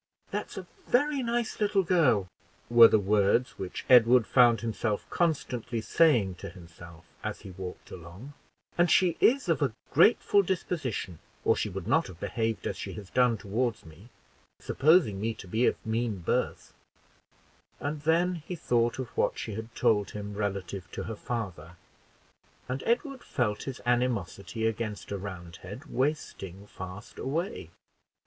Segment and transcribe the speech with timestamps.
[0.31, 2.27] "That's a very nice little girl,"
[2.71, 8.33] were the words which Edward found himself constantly saying to himself as he walked along;
[8.79, 12.93] "and she is of a grateful disposition, or she would not have behaved as she
[12.93, 14.09] has done toward me
[14.59, 16.73] supposing me to be of mean birth;"
[17.79, 21.75] and then he thought of what she had told him relative to her father,
[22.67, 27.69] and Edward felt his animosity against a Roundhead wasting fast away.